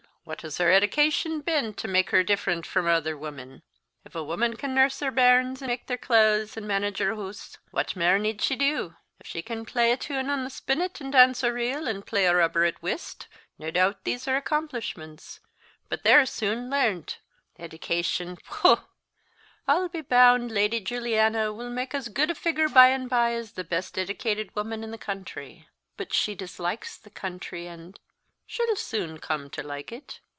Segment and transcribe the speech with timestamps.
[0.23, 3.63] what has her edication been, to mak' her different frae other women?
[4.05, 7.95] If a woman can nurse her bairns, mak' their claes, and manage her hoose, what
[7.95, 8.95] mair need she do?
[9.19, 12.35] If she can playa tune on the spinnet, and dance a reel, and play a
[12.35, 13.27] rubber at whist
[13.57, 15.39] nae doot these are accomplishments,
[15.89, 17.17] but they're soon learnt.
[17.57, 18.37] Edication!
[18.45, 18.77] pooh!
[19.67, 23.33] I'll be bound Leddy Jully Anie wull mak' as gude a figure by and by
[23.33, 27.99] as the best edicated woman in the country." "But she dislikes the country, and"
[28.51, 30.19] "She'll soon come to like it.